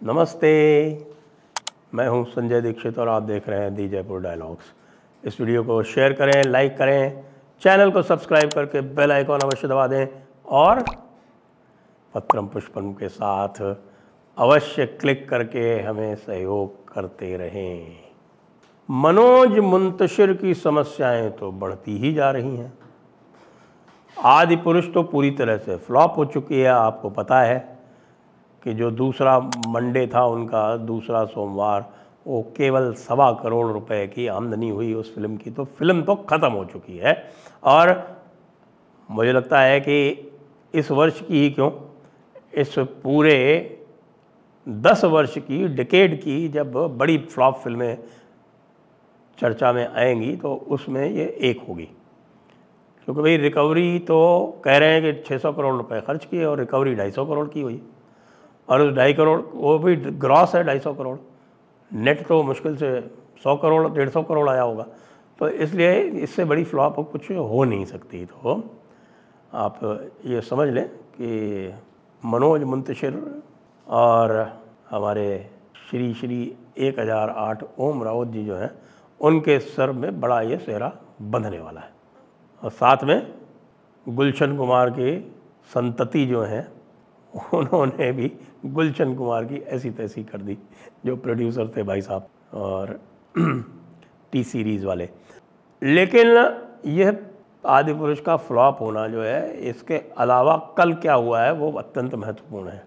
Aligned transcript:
नमस्ते। 0.00 0.50
मैं 1.94 2.06
हूँ 2.08 2.24
संजय 2.24 2.60
दीक्षित 2.60 2.98
और 2.98 3.08
आप 3.08 3.22
देख 3.22 3.48
रहे 3.48 3.60
हैं 3.60 3.74
दी 3.74 3.88
जयपुर 3.88 4.20
डायलॉग्स। 4.20 4.72
इस 5.24 5.40
वीडियो 5.40 5.62
को 5.64 5.82
शेयर 5.82 6.12
करें, 6.12 6.42
लाइक 6.44 6.76
करें, 6.76 7.22
चैनल 7.62 7.90
को 7.90 8.02
सब्सक्राइब 8.02 8.50
करके 8.50 8.80
बेल 8.80 9.12
आइकॉन 9.12 9.40
अवश्य 9.40 9.68
दबा 9.68 9.86
दें 9.86 10.06
और 10.48 10.82
पत्रम 12.14 12.46
पुष्पम 12.46 12.92
के 12.92 13.08
साथ 13.08 13.60
अवश्य 14.36 14.86
क्लिक 14.86 15.28
करके 15.28 15.74
हमें 15.80 16.14
सहयोग 16.14 16.92
करते 16.92 17.36
रहें। 17.36 17.96
मनोज 18.88 19.58
मुंतशिर 19.58 20.32
की 20.32 20.54
समस्याएँ 20.54 21.28
तो 21.30 21.50
बढ़ती 21.52 21.98
ही 21.98 22.12
जा 22.14 22.30
रही 22.30 22.56
हैं। 22.56 22.72
आदि 24.16 24.56
पुरुष 24.56 24.92
तो 24.94 25.02
पूरी 25.02 25.30
तरह 25.30 25.58
से 25.58 25.76
फ्लॉप 25.76 26.16
हो 26.16 26.24
चुकी 26.24 26.60
है, 26.60 26.68
आपको 26.68 27.10
पता 27.10 27.40
है। 27.40 27.79
कि 28.64 28.74
जो 28.74 28.90
दूसरा 28.90 29.38
मंडे 29.56 30.06
था 30.06 30.24
उनका, 30.26 30.76
दूसरा 30.76 31.24
सोमवार, 31.24 31.90
वो 32.26 32.42
केवल 32.56 32.92
सवा 32.94 33.30
करोड़ 33.32 33.66
रुपए 33.66 34.06
की 34.06 34.26
आमदनी 34.26 34.68
हुई 34.68 34.92
उस 34.94 35.14
फ़िल्म 35.14 35.36
की। 35.36 35.50
तो 35.50 35.64
फ़िल्म 35.64 36.02
तो 36.02 36.14
ख़त्म 36.30 36.50
हो 36.52 36.64
चुकी 36.64 36.96
है 36.98 37.14
और 37.64 37.92
मुझे 39.08 39.32
लगता 39.32 39.60
है 39.60 39.80
कि 39.80 40.30
इस 40.74 40.90
वर्ष 40.90 41.20
की 41.20 41.40
ही 41.40 41.50
क्यों? 41.50 41.70
इस 42.54 42.74
पूरे 42.78 43.36
दस 44.66 45.04
वर्ष 45.04 45.38
की 45.38 45.66
डिकेड 45.68 46.20
की 46.22 46.48
जब 46.48 46.72
बड़ी 46.98 47.16
फ्लॉप 47.18 47.56
फ़िल्में 47.56 47.98
चर्चा 49.38 49.72
में 49.72 49.86
आएँगी 49.86 50.34
तो 50.36 50.54
उसमें 50.68 51.08
ये 51.10 51.24
एक 51.40 51.60
होगी। 51.68 51.84
क्योंकि 51.84 53.22
भाई 53.22 53.36
रिकवरी 53.36 53.98
तो 53.98 54.18
कह 54.64 54.76
रहे 54.78 54.92
हैं 54.92 55.02
कि 55.02 55.22
600 55.24 55.52
करोड़ 55.52 55.74
रुपए 55.74 56.00
खर्च 56.00 56.24
किए 56.24 56.44
और 56.44 56.58
रिकवरी 56.58 56.94
250 56.94 57.24
करोड़ 57.26 57.48
की 57.48 57.60
हुई। 57.60 57.80
और 58.70 58.92
ढाई 58.94 59.12
करोड़, 59.12 59.40
वो 59.40 59.78
भी 59.78 59.96
ग्रॉस 59.96 60.54
है 60.54 60.62
ढाई 60.64 60.78
सौ 60.80 60.92
करोड़। 60.94 61.16
नेट 61.90 62.26
तो 62.26 62.42
मुश्किल 62.42 62.76
से 62.76 63.00
सौ 63.42 63.56
करोड़, 63.56 63.88
डेढ़ 63.88 64.08
सौ 64.08 64.22
करोड़ 64.22 64.48
आया 64.50 64.62
होगा। 64.62 64.86
तो 65.38 65.48
इसलिए 65.48 66.00
इससे 66.22 66.44
बड़ी 66.44 66.64
फ्लॉप 66.64 66.96
कुछ 67.12 67.30
हो 67.30 67.64
नहीं 67.64 67.84
सकती। 67.86 68.24
तो 68.26 68.62
आप 69.54 69.78
ये 70.26 70.40
समझ 70.42 70.68
लें 70.68 70.86
कि 70.88 71.74
मनोज 72.22 72.62
मुंतशिर 72.64 73.22
और 73.86 74.32
हमारे 74.90 75.26
श्री 75.90 76.12
श्री 76.14 76.40
एक 76.78 76.98
हज़ार 77.00 77.30
आठ 77.30 77.62
ओम 77.78 78.02
रावत 78.04 78.28
जी 78.28 78.44
जो 78.44 78.56
हैं, 78.56 78.70
उनके 79.20 79.58
सर 79.60 79.92
में 79.92 80.20
बड़ा 80.20 80.40
ये 80.42 80.56
सेहरा 80.58 80.92
बंधने 81.22 81.58
वाला 81.58 81.80
है। 81.80 81.92
और 82.62 82.70
साथ 82.70 83.04
में 83.04 83.32
गुलशन 84.06 84.56
कुमार 84.56 84.90
की 84.90 85.18
संतति 85.70 86.24
जो 86.26 86.42
हैं 86.42 86.66
उन्होंने 87.54 88.12
भी 88.12 88.32
गुलशन 88.66 89.14
कुमार 89.14 89.44
की 89.44 89.56
ऐसी 89.56 89.90
तैसी 89.90 90.24
कर 90.24 90.38
दी, 90.38 90.58
जो 91.06 91.16
प्रोड्यूसर 91.16 91.68
थे 91.76 91.82
भाई 91.82 92.00
साहब 92.00 92.28
और 92.54 93.00
टी 94.32 94.44
सीरीज़ 94.44 94.86
वाले। 94.86 95.08
लेकिन 95.82 96.54
यह 96.86 97.18
आदि 97.66 97.94
पुरुष 97.94 98.20
का 98.20 98.36
फ्लॉप 98.36 98.80
होना 98.80 99.08
जो 99.08 99.22
है, 99.22 99.60
इसके 99.60 100.00
अलावा 100.18 100.74
कल 100.76 100.92
क्या 100.94 101.14
हुआ 101.14 101.42
है, 101.42 101.52
वो 101.52 101.72
अत्यंत 101.72 102.14
महत्वपूर्ण 102.14 102.68
है। 102.68 102.86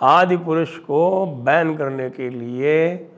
आदि 0.00 0.36
पुरुष 0.36 0.78
को 0.78 1.26
बैन 1.26 1.76
करने 1.76 2.10
के 2.10 2.30
लिए 2.30 3.08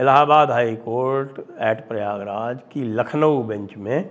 Allahabad 0.00 0.50
high 0.50 0.76
court 0.76 1.40
at 1.40 1.88
Prayagraj 1.88 2.58
की 2.72 2.82
लखनऊ 2.84 3.42
बेंच 3.42 3.76
में 3.76 4.10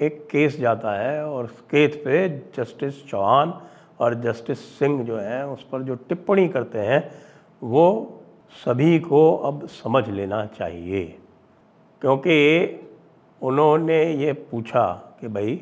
एक 0.00 0.28
केस 0.30 0.58
जाता 0.58 0.92
है 0.92 1.24
और 1.26 1.44
उस 1.44 1.60
केस 1.70 1.96
पे 1.96 2.28
जस्टिस 2.56 3.06
चौहान 3.06 3.54
और 4.02 4.14
जस्टिस 4.14 4.78
सिंह 4.78 5.02
जो 5.04 5.16
हैं, 5.16 5.42
उस 5.44 5.62
पर 5.62 5.82
जो 5.82 5.94
टिप्पणी 6.08 6.48
करते 6.48 6.78
हैं, 6.78 7.10
वो 7.62 8.18
सभी 8.64 8.98
को 8.98 9.36
अब 9.36 9.66
समझ 9.66 10.08
लेना 10.08 10.44
चाहिए। 10.58 11.04
क्योंकि 12.02 12.36
उन्होंने 13.42 14.02
ये 14.14 14.32
पूछा 14.32 14.86
कि 15.20 15.28
भाई, 15.28 15.60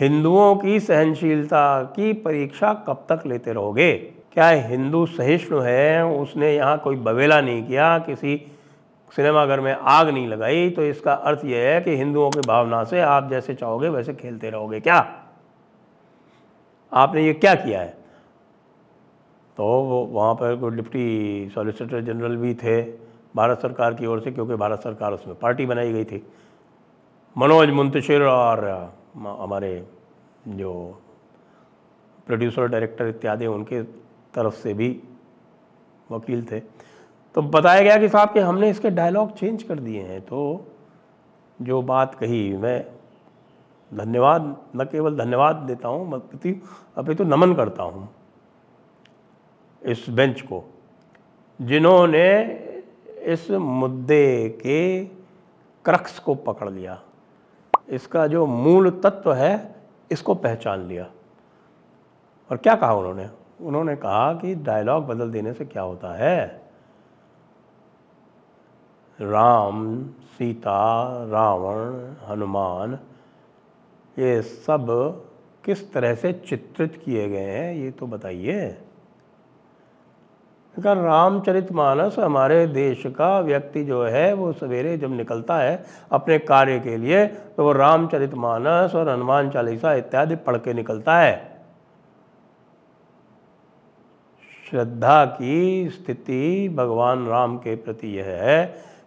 हिंदुओं 0.00 0.54
की 0.56 0.80
सहनशीलता 0.80 1.82
की 1.96 2.12
परीक्षा 2.12 2.72
कब 2.88 3.04
तक 3.12 3.26
लेते 3.26 3.52
रहोगे? 3.52 3.92
क्या 4.32 4.48
हिंदू 4.48 5.04
सहिष्णु 5.06 5.60
है? 5.60 6.04
उसने 6.06 6.54
यहाँ 6.56 6.78
कोई 6.78 6.96
बवेला 6.96 7.40
नहीं 7.40 7.62
किया, 7.66 7.98
किसी 7.98 8.40
सिनेमाघर 9.12 9.60
में 9.60 9.72
आग 9.72 10.08
नहीं 10.08 10.28
लगाई 10.28 10.70
तो 10.70 10.84
इसका 10.84 11.12
अर्थ 11.12 11.44
यह 11.44 11.58
है 11.58 11.80
कि 11.80 11.96
हिंदुओं 11.96 12.30
की 12.30 12.40
भावना 12.40 12.82
से 12.84 13.00
आप 13.00 13.28
जैसे 13.30 13.54
चाहोगे, 13.54 13.88
वैसे 13.88 14.14
खेलते 14.14 14.50
रहोगे 14.50 14.80
क्या? 14.80 15.23
आपने 16.94 17.24
ये 17.26 17.32
क्या 17.34 17.54
किया 17.54 17.80
है? 17.80 17.96
तो 19.56 19.64
वहाँ 20.12 20.34
पर 20.34 20.56
कोई 20.56 20.70
डिप्टी 20.70 21.50
सॉलिसिटर 21.54 22.00
जनरल 22.00 22.36
भी 22.36 22.54
थे 22.54 22.82
भारत 23.36 23.58
सरकार 23.58 23.94
की 23.94 24.06
ओर 24.06 24.20
से, 24.20 24.30
क्योंकि 24.30 24.54
भारत 24.54 24.82
सरकार 24.82 25.12
उसमें 25.12 25.36
पार्टी 25.38 25.66
बनाई 25.66 25.92
गई 25.92 26.04
थी। 26.04 26.22
मनोज 27.36 27.70
मुंतशिर 27.70 28.22
और 28.22 28.64
हमारे 29.16 29.86
जो 30.48 30.72
प्रोड्यूसर, 32.26 32.66
डायरेक्टर 32.66 33.08
इत्यादि, 33.08 33.46
उनके 33.46 33.82
तरफ़ 34.34 34.54
से 34.54 34.74
भी 34.74 34.88
वकील 36.10 36.44
थे। 36.44 36.60
तो 37.34 37.42
बताया 37.42 37.82
गया 37.82 37.96
कि 37.96 38.08
साहब 38.08 38.32
कि 38.32 38.40
हमने 38.40 38.70
इसके 38.70 38.90
डायलॉग 38.90 39.32
चेंज 39.32 39.62
कर 39.62 39.78
दिए 39.78 40.02
हैं। 40.02 40.20
तो 40.20 40.66
जो 41.62 41.82
बात 41.82 42.14
कही, 42.14 42.56
मैं 42.56 42.84
धन्यवाद, 43.92 44.56
न 44.76 44.84
केवल 44.84 45.16
धन्यवाद 45.16 45.56
देता 45.56 45.88
हूँ 45.88 46.20
अपितु 46.96 47.14
तो 47.14 47.24
नमन 47.26 47.54
करता 47.54 47.82
हूँ 47.82 48.08
इस 49.82 50.08
बेंच 50.10 50.40
को, 50.40 50.62
जिन्होंने 51.60 52.28
इस 53.24 53.50
मुद्दे 53.50 54.48
के 54.60 55.04
क्रक्स 55.84 56.18
को 56.18 56.34
पकड़ 56.34 56.70
लिया, 56.70 57.00
इसका 57.88 58.26
जो 58.26 58.46
मूल 58.46 58.90
तत्व 59.04 59.32
है, 59.32 59.74
इसको 60.10 60.34
पहचान 60.34 60.80
लिया। 60.80 61.06
और 62.50 62.56
क्या 62.56 62.74
कहा 62.74 62.94
उन्होंने? 62.94 63.28
उन्होंने 63.60 63.96
कहा 63.96 64.32
कि 64.34 64.54
डायलॉग 64.56 65.06
बदल 65.06 65.30
देने 65.30 65.52
से 65.52 65.64
क्या 65.64 65.82
होता 65.82 66.12
है? 66.14 66.62
राम, 69.18 70.04
सीता, 70.30 71.10
रावण, 71.26 72.14
हनुमान 72.26 72.98
ये 74.16 74.40
सब 74.42 74.86
किस 75.64 75.92
तरह 75.92 76.14
से 76.14 76.32
चित्रित 76.48 77.00
किए 77.04 77.28
गए 77.28 77.38
हैं, 77.40 77.74
ये 77.74 77.90
तो 77.90 78.06
बताइए। 78.06 78.76
अगर 80.74 80.96
रामचरितमानस 80.96 82.18
हमारे 82.18 82.66
देश 82.66 83.02
का 83.06 83.38
व्यक्ति 83.40 83.84
जो 83.84 84.02
है, 84.04 84.32
वो 84.32 84.52
सवेरे 84.52 84.96
जब 84.98 85.16
निकलता 85.16 85.58
है 85.58 85.84
अपने 86.12 86.38
कार्य 86.40 86.78
के 86.80 86.96
लिए 86.96 87.26
तो 87.26 87.64
वो 87.64 87.72
रामचरित 87.72 88.34
मानस 88.34 88.94
और 88.94 89.08
हनुमान 89.08 89.50
चालीसा 89.50 89.94
इत्यादि 89.94 90.36
पढ़ 90.36 90.56
के 90.56 90.72
निकलता 90.74 91.18
है। 91.18 91.34
श्रद्धा 94.70 95.24
की 95.24 95.88
स्थिति 95.90 96.68
भगवान 96.68 97.26
राम 97.26 97.56
के 97.58 97.74
प्रति 97.76 98.16
यह 98.18 98.26
है 98.26 98.64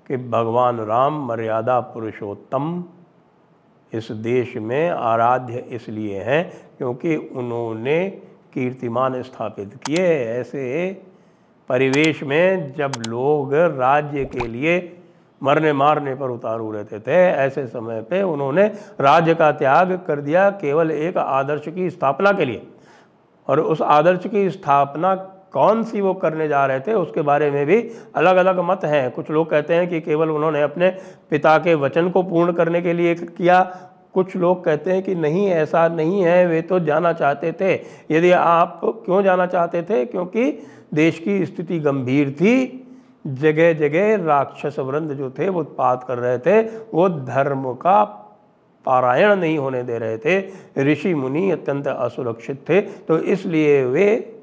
कि 0.08 0.18
भगवान 0.18 0.80
राम 0.80 1.26
मर्यादा 1.28 1.80
पुरुषोत्तम 1.80 2.84
इस 3.94 4.12
देश 4.12 4.56
में 4.58 4.90
आराध्य 4.90 5.58
इसलिए 5.70 6.20
हैं 6.20 6.44
क्योंकि 6.78 7.16
उन्होंने 7.16 8.10
कीर्तिमान 8.54 9.22
स्थापित 9.22 9.74
किए 9.86 10.06
ऐसे 10.40 10.92
परिवेश 11.70 12.24
में 12.24 12.74
जब 12.74 12.92
लोग 13.08 13.54
राज्य 13.54 14.26
के 14.26 14.48
लिए 14.48 14.94
मरने 15.44 15.74
मारने 15.74 16.16
पर 16.16 16.30
उतारू 16.30 16.72
रहते 16.72 17.00
थे, 17.00 17.16
ऐसे 17.16 17.66
समय 17.68 18.02
पे 18.02 18.22
उन्होंने 18.22 18.66
राज्य 19.00 19.36
का 19.36 19.52
त्याग 19.52 19.92
कर 20.08 20.22
दिया 20.22 20.50
केवल 20.50 20.92
एक 20.92 21.18
आदर्श 21.18 21.68
की 21.68 21.90
स्थापना 21.90 22.32
के 22.32 22.46
लिए। 22.46 22.68
और 23.48 23.60
उस 23.60 23.82
आदर्श 23.82 24.28
की 24.28 24.50
स्थापना 24.50 25.16
कौन 25.54 25.84
सी 25.84 26.02
वो 26.02 26.14
करने 26.14 26.48
जा 26.48 26.66
रहे 26.66 26.80
थे, 26.80 26.94
उसके 26.94 27.22
बारे 27.22 27.52
में 27.52 27.66
भी 27.66 27.90
अलग 28.16 28.36
अलग 28.36 28.60
मत 28.60 28.82
हैं। 28.84 29.12
कुछ 29.12 29.32
लोग 29.32 29.50
कहते 29.50 29.74
हैं 29.74 29.90
कि 29.90 30.02
केवल 30.02 30.30
उन्होंने 30.30 30.62
अपने 30.62 30.90
पिता 31.30 31.58
के 31.58 31.76
वचन 31.76 32.10
को 32.10 32.24
पूर्ण 32.24 32.52
करने 32.52 32.82
के 32.82 32.94
लिए 32.94 33.16
किया। 33.16 33.62
कुछ 34.14 34.36
लोग 34.36 34.64
कहते 34.64 34.92
हैं 34.92 35.04
कि 35.04 35.16
नहीं, 35.16 35.48
ऐसा 35.48 35.88
नहीं 35.88 36.22
है, 36.22 36.48
वे 36.48 36.62
तो 36.62 36.80
जाना 36.80 37.14
चाहते 37.14 37.52
थे। 37.52 37.74
यदि 38.12 38.32
आप 38.32 38.82
क्यों 38.84 39.24
जाना 39.24 39.46
चाहते 39.46 39.82
थे? 39.82 40.06
क्योंकि 40.06 40.68
देश 40.94 41.20
की 41.20 41.46
स्थिति 41.46 41.80
गंभीर 41.80 42.32
थी। 42.32 42.84
जगह 43.28 43.74
जगह 43.74 44.16
राक्षस 44.26 44.80
वृंद 44.80 45.12
जो 45.12 45.30
थे, 45.30 45.50
वो 45.50 45.60
उत्पाद 45.60 46.04
कर 46.08 46.18
रहे 46.18 46.38
थे। 46.38 46.62
वो 46.94 47.10
धर्म 47.10 47.74
का 47.74 48.04
पारायण 48.86 49.36
नहीं 49.36 49.58
होने 49.58 49.84
दे 49.84 49.98
रहे 49.98 50.18
थे। 50.18 50.44
ऋषि 50.84 51.14
मुनि 51.14 51.52
अत्यंत 51.52 51.88
असुरक्षित 51.88 52.70
थे 52.70 52.82
तो 52.82 53.18
इसलिए 53.18 53.84
वे 53.86 54.37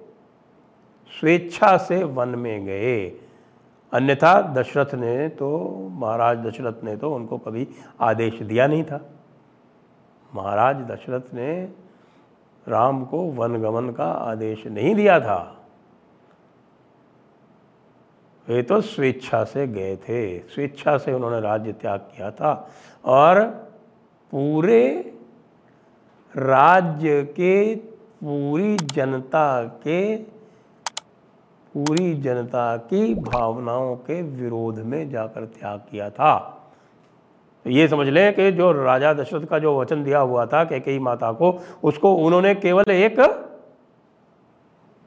स्वेच्छा 1.21 1.77
से 1.77 2.03
वन 2.05 2.29
में 2.29 2.65
गए। 2.65 3.07
अन्यथा 3.93 4.41
दशरथ 4.55 4.95
ने 4.95 5.29
तो 5.29 5.49
महाराज 5.93 6.39
दशरथ 6.39 6.83
ने 6.85 6.97
तो 6.97 7.15
उनको 7.15 7.39
कभी 7.39 7.67
आदेश 8.01 8.43
दिया 8.43 8.67
नहीं 8.67 8.85
था। 8.85 9.01
महाराज 10.33 10.77
दशरथ 10.77 11.35
ने 11.35 11.51
राम 12.67 13.05
को 13.05 13.21
वनगमन 13.33 13.91
का 13.91 14.05
आदेश 14.05 14.67
नहीं 14.67 14.95
दिया 14.95 15.19
था। 15.21 15.41
वे 18.49 18.63
तो 18.63 18.81
स्वेच्छा 18.81 19.43
से 19.45 19.67
गए 19.67 19.97
थे। 19.99 20.39
स्वेच्छा 20.49 20.97
से 20.99 21.13
उन्होंने 21.13 21.41
राज्य 21.41 21.73
त्याग 21.73 22.01
किया 22.17 22.31
था 22.31 22.53
और 23.05 23.45
पूरे 24.33 24.83
राज्य 26.35 27.23
के, 27.23 27.75
पूरी 27.75 28.77
जनता 28.77 29.65
के 29.65 30.17
पूरी 31.75 32.15
जनता 32.15 32.77
की 32.77 33.15
भावनाओं 33.15 33.95
के 33.97 34.21
विरोध 34.23 34.79
में 34.79 35.11
जाकर 35.11 35.45
त्याग 35.45 35.79
किया 35.91 36.11
था। 36.11 36.39
तो 37.67 37.71
ये 37.71 37.89
समझ 37.89 38.07
लें 38.09 38.35
कि 38.35 38.51
जो 38.53 38.71
राजा 38.73 39.13
दशरथ 39.13 39.47
का 39.47 39.59
जो 39.59 39.79
वचन 39.81 40.05
दिया 40.05 40.19
हुआ 40.19 40.45
था 40.47 40.65
कैकेयी 40.65 40.99
माता 40.99 41.33
को, 41.33 41.59
उसको 41.83 42.15
उन्होंने 42.15 42.55
केवल 42.55 42.91
एक 42.91 43.21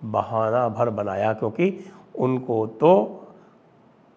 बहाना 0.03 0.67
भर 0.69 0.89
बनाया 0.89 1.33
क्योंकि 1.33 1.79
उनको 2.15 2.65
तो 2.67 3.23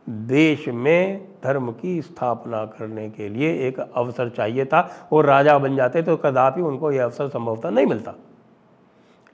देश 0.08 0.68
में 0.68 1.28
धर्म 1.44 1.70
की 1.72 2.02
स्थापना 2.02 2.64
करने 2.64 3.08
के 3.10 3.28
लिए 3.28 3.52
एक 3.68 3.78
अवसर 3.80 4.28
चाहिए 4.28 4.64
था 4.64 4.80
वो 5.12 5.20
राजा 5.20 5.58
बन 5.58 5.76
जाते 5.76 6.02
तो 6.02 6.16
कदापि 6.16 6.60
उनको 6.60 6.92
यह 6.92 7.04
अवसर 7.04 7.28
संभवतः 7.28 7.70
नहीं 7.70 7.86
मिलता। 7.86 8.14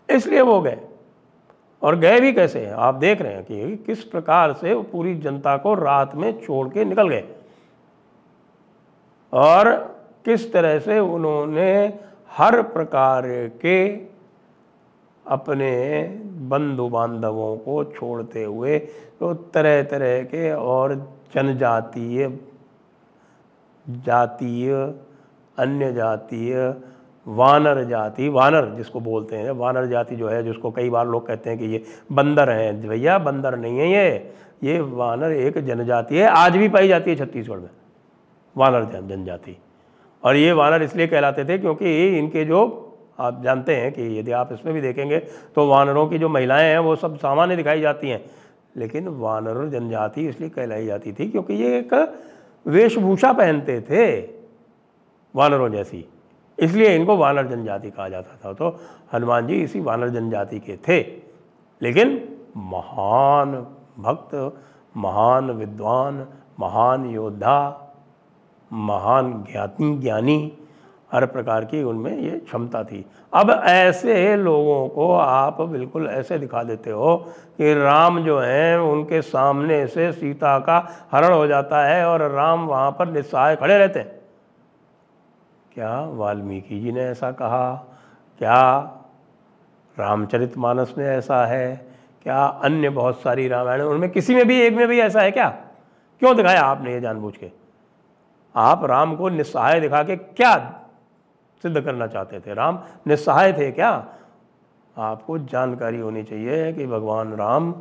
इसलिए 0.09 0.41
वो 0.41 0.61
गए। 0.61 0.79
और 1.87 1.97
गए 1.97 2.21
भी 2.21 2.33
कैसे 2.33 2.61
हैं? 2.61 2.73
आप 2.73 2.95
देख 2.95 3.21
रहे 3.23 3.33
हैं 3.33 3.45
कि 3.45 3.77
किस 3.77 4.03
प्रकार 4.05 4.53
से 4.53 4.73
वो 4.75 4.83
पूरी 4.83 5.15
जनता 5.15 5.57
को 5.57 5.75
रात 5.75 6.15
में 6.15 6.41
छोड़ 6.41 6.69
के 6.69 6.85
निकल 6.85 7.09
गए। 7.09 7.25
और 9.33 9.71
किस 10.25 10.53
तरह 10.53 10.79
से 10.79 10.99
उन्होंने 10.99 11.99
हर 12.31 12.63
प्रकार 12.63 13.23
के 13.63 13.87
अपने 15.27 16.03
बंधु 16.49 16.89
बांधवों 16.89 17.57
को 17.57 17.85
छोड़ते 17.85 18.43
हुए 18.45 18.79
तो 19.21 19.35
तरह 19.35 19.83
तरह 19.83 20.23
के 20.23 20.53
और 20.53 20.95
जनजातीय, 21.35 22.29
जातीय, 23.87 24.73
अन्य 25.59 25.93
जातीय 25.93 26.55
वानर 27.27 27.83
जाति, 27.85 28.29
वानर 28.29 28.67
जिसको 28.77 29.01
बोलते 29.01 29.37
हैं, 29.37 29.51
वानर 29.51 29.87
जाति 29.87 30.17
जो 30.17 30.29
है, 30.29 30.43
जिसको 30.43 30.71
कई 30.71 30.91
बार 30.91 31.07
लोग 31.07 31.27
कहते 31.27 31.51
हैं 31.51 31.59
कि 31.59 31.67
ये 31.67 31.83
बंदर 32.13 32.51
हैं। 32.51 32.89
भैया, 32.89 33.19
बंदर 33.19 33.57
नहीं 33.57 33.79
है 33.79 33.89
ये। 33.89 34.33
ये 34.63 34.81
वानर 34.81 35.33
एक 35.33 35.59
जनजाति 35.59 36.19
है। 36.19 36.29
आज 36.29 36.57
भी 36.57 36.69
पाई 36.69 36.89
जाती 36.89 37.11
है 37.11 37.17
छत्तीसगढ़ 37.17 37.57
में, 37.57 37.69
वानर 38.57 38.85
जनजाति। 39.03 39.57
और 40.23 40.37
ये 40.37 40.53
वानर 40.53 40.83
इसलिए 40.83 41.07
कहलाते 41.07 41.45
थे 41.45 41.59
क्योंकि 41.59 42.19
इनके 42.19 42.45
जो, 42.45 42.83
आप 43.19 43.43
जानते 43.43 43.77
हैं 43.77 43.93
कि 43.93 44.19
यदि 44.19 44.33
आप 44.33 44.53
इसमें 44.53 44.75
भी 44.75 44.81
देखेंगे 44.81 45.19
तो 45.55 45.67
वानरों 45.67 46.07
की 46.07 46.19
जो 46.19 46.29
महिलाएँ 46.29 46.71
हैं, 46.71 46.79
वो 46.79 46.97
सब 46.97 47.17
सामान्य 47.17 47.57
दिखाई 47.57 47.81
जाती 47.81 48.09
हैं। 48.09 48.25
लेकिन 48.77 49.09
वानर 49.09 49.69
जनजाति 49.69 50.27
इसलिए 50.29 50.49
कहलाई 50.49 50.87
जाती 50.87 51.13
थी 51.13 51.31
क्योंकि 51.31 51.55
ये 51.55 51.79
एक 51.79 51.95
वेशभूषा 52.67 53.33
पहनते 53.33 53.81
थे, 53.81 54.21
वानरों 55.35 55.69
जैसी। 55.69 56.05
इसलिए 56.59 56.97
इनको 56.97 57.17
वानर 57.17 57.47
जनजाति 57.47 57.91
कहा 57.91 58.09
जाता 58.09 58.39
था। 58.45 58.53
तो 58.53 58.81
हनुमान 59.15 59.47
जी 59.47 59.55
इसी 59.55 59.81
वानर 59.81 60.09
जनजाति 60.09 60.61
के 60.61 60.77
थे। 60.77 61.07
लेकिन 61.83 62.37
महान 62.57 63.67
भक्त, 63.99 64.57
महान 64.97 65.51
विद्वान, 65.51 66.27
महान 66.61 67.07
योद्धा, 67.07 67.83
महान 68.73 69.45
ज्ञाति, 69.53 69.99
ज्ञानी, 69.99 70.53
हर 71.13 71.27
प्रकार 71.27 71.65
की 71.65 71.83
उनमें 71.83 72.19
ये 72.19 72.31
क्षमता 72.31 72.85
थी। 72.85 73.07
अब 73.35 73.63
ऐसे 73.65 74.37
लोगों 74.37 74.89
को 74.89 75.15
आप 75.15 75.61
बिल्कुल 75.61 76.07
ऐसे 76.07 76.39
दिखा 76.39 76.63
देते 76.63 76.91
हो 76.91 77.17
कि 77.57 77.75
राम 77.75 78.21
जो 78.21 78.39
हैं, 78.39 78.79
उनके 78.79 79.23
सामने 79.23 79.87
से 79.87 80.13
सीता 80.13 80.59
का 80.59 81.09
हरण 81.13 81.35
हो 81.35 81.47
जाता 81.47 81.85
है 81.85 82.07
और 82.07 82.31
राम 82.31 82.67
वहाँ 82.67 82.91
पर 82.91 83.09
निस्सहाय 83.09 83.57
खड़े 83.57 83.79
रहते 83.79 84.01
हैं। 84.01 84.16
क्या 85.77 86.01
वाल्मीकि 86.01 86.81
जी 86.81 86.93
ने 86.93 87.01
ऐसा 87.01 87.33
कहा? 87.33 87.75
क्या 88.39 88.79
रामचरित 89.99 90.59
मानस 90.59 90.95
में 90.99 91.05
ऐसा 91.07 91.47
है? 91.47 91.87
क्या 92.23 92.47
अन्य 92.47 92.91
बहुत 92.91 93.21
सारी 93.21 93.49
रामायण 93.49 93.83
उनमें 93.83 94.11
किसी 94.11 94.35
में 94.35 94.47
भी, 94.47 94.61
एक 94.61 94.75
में 94.75 94.89
भी 94.89 95.01
ऐसा 95.01 95.21
है 95.21 95.31
क्या? 95.31 95.49
क्यों 96.19 96.37
दिखाया 96.37 96.63
आपने 96.63 96.93
ये 96.93 97.01
जानबूझ 97.01 97.37
के 97.37 97.51
आप 98.57 98.85
राम 98.85 99.17
को 99.17 99.29
निस्सहाय 99.29 99.81
दिखा 99.81 100.03
के 100.03 100.17
क्या 100.17 100.81
सिद्ध 101.63 101.81
करना 101.81 102.07
चाहते 102.07 102.41
थे? 102.41 102.55
राम 102.55 102.83
निस्सहाय 103.07 103.53
थे 103.53 103.73
क्या? 103.73 104.07
आपको 104.99 105.39
जानकारी 105.39 105.99
होनी 105.99 106.23
चाहिए 106.23 106.73
कि 106.73 106.87
भगवान 106.87 107.33
राम 107.33 107.73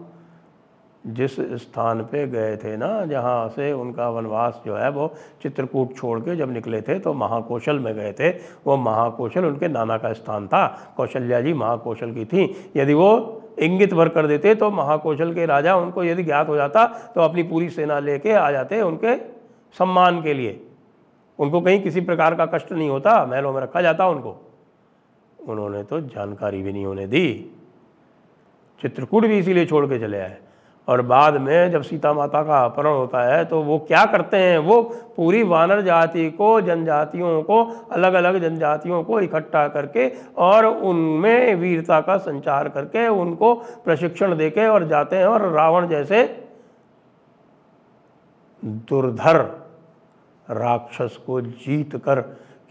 जिस 1.08 1.36
स्थान 1.62 2.02
पे 2.04 2.26
गए 2.28 2.56
थे 2.58 2.76
ना, 2.78 3.06
जहाँ 3.06 3.48
से 3.50 3.72
उनका 3.74 4.10
वनवास 4.10 4.62
जो 4.66 4.76
है 4.76 4.90
वो 4.90 5.08
चित्रकूट 5.44 5.96
छोड़ 5.96 6.20
के 6.20 6.36
जब 6.36 6.52
निकले 6.54 6.82
थे 6.82 7.00
तो 7.00 7.14
महाकौशल 7.14 7.80
में 7.80 7.94
गए 7.96 8.12
थे। 8.12 8.30
वो 8.66 8.78
महाकौशल 8.78 9.46
उनके 9.46 9.68
नाना 9.68 9.98
का 9.98 10.14
स्थान 10.14 10.48
था। 10.48 10.94
कौशल्या 10.98 11.42
जी 11.42 11.54
महाकौशल 11.54 12.14
की 12.14 12.26
थी। 12.26 12.72
यदि 12.78 12.94
वो 12.94 13.42
इंगित 13.60 13.94
भर 13.94 14.10
कर 14.10 14.28
देते 14.28 14.56
तो 14.56 14.70
महाकौशल 14.72 15.34
के 15.34 15.46
राजा 15.46 15.76
उनको 15.76 16.04
यदि 16.04 16.24
ज्ञात 16.24 16.48
हो 16.48 16.56
जाता 16.56 16.86
तो 17.16 17.22
अपनी 17.22 17.44
पूरी 17.44 17.70
सेना 17.70 18.00
लेके 18.00 18.32
आ 18.32 18.50
जाते 18.52 18.82
उनके 18.82 19.16
सम्मान 19.76 20.22
के 20.22 20.34
लिए। 20.34 20.60
उनको 21.40 21.62
कहीं 21.62 21.82
किसी 21.82 22.02
प्रकार 22.02 22.36
का 22.36 22.46
कष्ट 22.46 22.72
नहीं 22.72 22.90
होता, 22.90 23.26
महलों 23.26 23.54
में 23.54 23.62
रखा 23.62 23.82
जाता 23.82 24.08
उनको। 24.08 24.36
उन्होंने 25.40 25.84
तो 25.84 26.00
जानकारी 26.02 26.62
भी 26.62 26.74
नहीं 26.74 26.86
होने 26.86 27.08
दी। 27.08 27.52
चित्रकूट 28.82 29.26
भी 29.26 29.38
इसीलिए 29.38 29.66
छोड़ 29.66 29.86
के 29.86 30.00
चले 30.00 30.20
आए। 30.20 30.38
और 30.88 31.02
बाद 31.02 31.38
में 31.42 31.72
जब 31.72 31.82
सीता 31.82 32.14
माता 32.14 32.42
का 32.44 32.60
अपहरण 32.66 32.94
होता 32.94 33.22
है 33.24 33.44
तो 33.46 33.62
वो 33.64 33.78
क्या 33.80 34.06
करते 34.06 34.38
हैं? 34.38 34.58
वो 34.60 34.82
पूरी 35.16 35.44
वानर 35.44 35.82
जाति 35.82 36.30
को, 36.32 36.62
जनजातियों 36.62 37.42
को 37.44 37.64
अलग 37.92 38.14
अलग 38.14 38.40
जनजातियों 38.42 39.04
को 39.04 39.20
इकट्ठा 39.20 39.68
करके 39.68 40.08
और 40.38 40.66
उनमें 40.66 41.56
वीरता 41.56 42.00
का 42.02 42.18
संचार 42.18 42.70
करके 42.70 43.08
उनको 43.08 43.54
प्रशिक्षण 43.56 44.36
देके 44.38 44.68
और 44.68 44.88
जाते 44.88 45.16
हैं 45.16 45.26
और 45.26 45.52
रावण 45.52 45.88
जैसे 45.88 46.24
दुर्धर 48.64 49.38
राक्षस 50.48 51.18
को 51.26 51.42
जीत 51.42 51.96
कर 51.96 52.22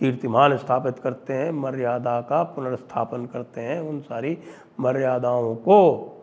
कीर्तिमान 0.01 0.57
स्थापित 0.57 0.99
करते 0.99 1.33
हैं, 1.33 1.51
मर्यादा 1.53 2.21
का 2.21 2.43
पुनर्स्थापन 2.43 3.27
करते 3.27 3.61
हैं 3.61 3.81
उन 3.81 4.01
सारी 4.01 4.39
मर्यादाओं 4.81 5.55
को। 5.57 6.14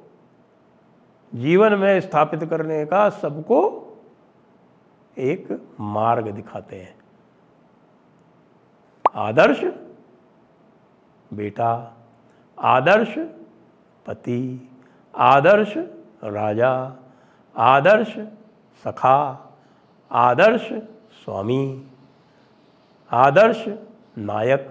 जीवन 1.35 1.73
में 1.73 2.01
स्थापित 2.01 2.43
करने 2.43 2.85
का 2.85 3.09
सबको 3.09 3.87
एक 5.17 5.67
मार्ग 5.79 6.27
दिखाते 6.27 6.75
हैं। 6.75 6.95
आदर्श 9.15 9.63
बेटा, 11.33 11.93
आदर्श 12.59 13.15
पति, 14.07 14.69
आदर्श 15.15 15.77
राजा, 16.23 16.95
आदर्श 17.57 18.19
सखा, 18.83 19.49
आदर्श 20.11 20.73
स्वामी, 21.23 21.87
आदर्श 23.11 23.65
नायक, 24.17 24.69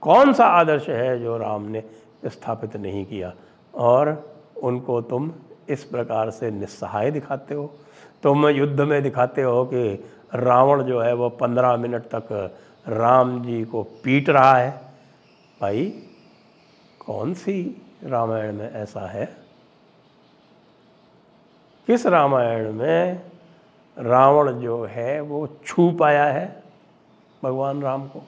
कौन 0.00 0.32
सा 0.32 0.46
आदर्श 0.46 0.88
है 0.88 1.20
जो 1.20 1.38
राम 1.38 1.62
ने 1.62 1.84
स्थापित 2.26 2.76
नहीं 2.76 3.06
किया? 3.06 3.34
और 3.74 4.34
उनको 4.62 5.00
तुम 5.00 5.32
इस 5.68 5.84
प्रकार 5.84 6.30
से 6.30 6.50
निस्सहाय 6.50 7.10
दिखाते 7.10 7.54
हो। 7.54 7.74
तुम 8.22 8.48
युद्ध 8.48 8.80
में 8.80 9.02
दिखाते 9.02 9.42
हो 9.42 9.64
कि 9.64 10.10
रावण 10.34 10.82
जो 10.82 11.00
है 11.00 11.14
वो 11.14 11.28
पंद्रह 11.28 11.76
मिनट 11.76 12.02
तक 12.02 12.56
राम 12.88 13.42
जी 13.42 13.64
को 13.64 13.82
पीट 13.82 14.30
रहा 14.30 14.56
है। 14.56 14.80
भाई, 15.60 16.02
कौन 17.06 17.34
सी 17.34 17.82
रामायण 18.04 18.52
में 18.52 18.72
ऐसा 18.72 19.00
है? 19.00 19.36
किस 21.86 22.06
रामायण 22.06 22.72
में 22.72 23.22
रावण 23.98 24.52
जो 24.52 24.84
है 24.84 25.20
वो 25.20 25.48
छू 25.66 25.90
पाया 25.90 26.24
है 26.24 26.62
भगवान 27.44 27.82
राम 27.82 28.08
को? 28.08 28.22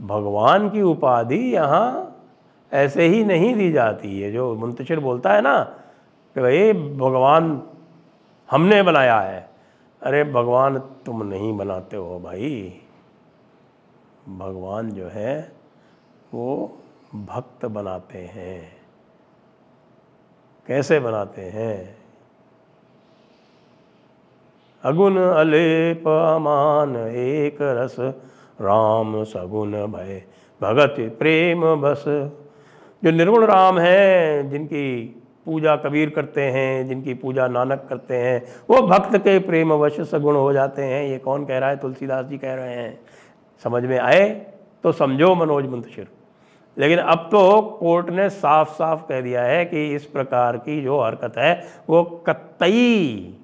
भगवान 0.00 0.70
की 0.70 0.82
उपाधि 0.82 1.54
यहाँ 1.54 2.09
ऐसे 2.72 3.06
ही 3.06 3.24
नहीं 3.24 3.54
दी 3.54 3.72
जाती 3.72 4.20
है। 4.20 4.32
जो 4.32 4.54
मुंतशिर 4.54 5.00
बोलता 5.00 5.32
है 5.32 5.40
ना 5.40 5.62
कि 6.34 6.40
भाई, 6.40 6.72
भगवान 6.72 7.62
हमने 8.50 8.82
बनाया 8.82 9.20
है। 9.20 9.50
अरे, 10.02 10.24
भगवान 10.24 10.78
तुम 10.78 11.22
नहीं 11.22 11.56
बनाते 11.56 11.96
हो 11.96 12.20
भाई। 12.20 12.80
भगवान 14.28 14.90
जो 14.90 15.08
है, 15.08 15.52
वो 16.34 16.78
भक्त 17.14 17.66
बनाते 17.66 18.18
हैं। 18.18 18.72
कैसे 20.66 21.00
बनाते 21.00 21.42
हैं? 21.42 21.98
अगुण 24.82 25.16
अलेप 25.16 26.08
अमान 26.08 26.96
एक 26.96 27.58
रस, 27.60 27.96
राम 28.60 29.24
सगुण 29.24 29.72
भय, 29.72 30.22
भगत 30.62 30.96
प्रेम 31.18 31.76
बस। 31.76 32.30
जो 33.04 33.10
निर्गुण 33.10 33.46
राम 33.46 33.78
हैं, 33.78 34.50
जिनकी 34.50 35.22
पूजा 35.46 35.76
कबीर 35.76 36.10
करते 36.10 36.42
हैं, 36.42 36.88
जिनकी 36.88 37.14
पूजा 37.14 37.48
नानक 37.48 37.86
करते 37.88 38.16
हैं, 38.16 38.44
वो 38.70 38.82
भक्त 38.82 39.18
के 39.18 39.38
प्रेम 39.38 39.70
अवश्य 39.70 40.04
सगुण 40.04 40.36
हो 40.36 40.52
जाते 40.52 40.82
हैं। 40.82 41.04
ये 41.04 41.18
कौन 41.18 41.44
कह 41.44 41.58
रहा 41.58 41.68
है? 41.68 41.76
तुलसीदास 41.76 42.26
जी 42.26 42.38
कह 42.38 42.54
रहे 42.54 42.74
हैं। 42.74 43.00
समझ 43.64 43.82
में 43.82 43.98
आए? 43.98 44.46
तो 44.82 44.92
समझो 44.92 45.34
मनोज 45.34 45.66
मुंतशिर। 45.66 46.08
लेकिन 46.78 46.98
अब 46.98 47.18
तो 47.18 47.62
कोर्ट 47.62 48.10
ने 48.10 48.30
साफ़ 48.30 48.70
साफ़ 48.70 49.02
कह 49.08 49.20
दिया 49.20 49.42
है 49.42 49.64
कि 49.64 49.94
इस 49.94 50.04
प्रकार 50.04 50.56
की 50.56 50.82
जो 50.82 51.00
हरकत 51.00 51.32
है, 51.38 51.62
वो 51.88 52.04
कतई 52.04 53.34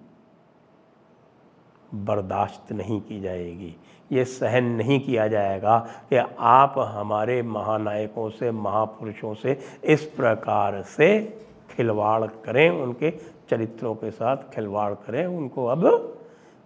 बर्दाश्त 1.94 2.72
नहीं 2.72 3.00
की 3.00 3.20
जाएगी। 3.20 3.76
ये 4.12 4.24
सहन 4.24 4.64
नहीं 4.64 5.00
किया 5.00 5.26
जाएगा 5.28 5.78
कि 6.10 6.16
आप 6.38 6.74
हमारे 6.78 7.42
महानायकों 7.42 8.28
से, 8.30 8.50
महापुरुषों 8.50 9.34
से 9.34 9.58
इस 9.84 10.04
प्रकार 10.06 10.82
से 10.82 11.08
खिलवाड़ 11.70 12.24
करें, 12.44 12.70
उनके 12.70 13.10
चरित्रों 13.50 13.94
के 13.94 14.10
साथ 14.10 14.36
खिलवाड़ 14.54 14.92
करें। 14.94 15.26
उनको 15.26 15.66
अब 15.66 15.84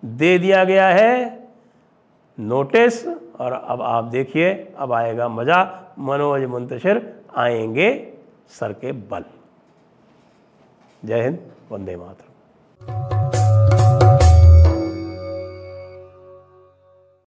दे 0.04 0.38
दिया 0.38 0.64
गया 0.64 0.88
है 0.88 1.48
नोटिस 2.38 3.06
और 3.40 3.52
अब 3.52 3.82
आप 3.82 4.04
देखिए, 4.04 4.72
अब 4.76 4.92
आएगा 4.92 5.28
मज़ा। 5.28 5.60
मनोज 5.98 6.44
मुंतशिर 6.44 7.22
आएँगे 7.36 7.90
सर 8.48 8.72
के 8.72 8.92
बल। 8.92 9.24
जय 11.04 11.22
हिंद, 11.22 11.38
वंदे 11.70 11.96
मातरम। 11.96 13.09